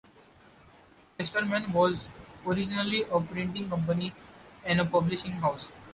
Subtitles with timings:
[1.19, 2.09] Casterman was
[2.47, 4.11] originally a printing company
[4.65, 5.71] and publishing house.